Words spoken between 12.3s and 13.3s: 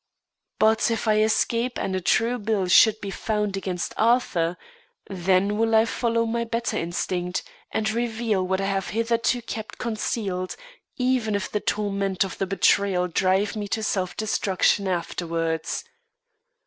the betrayal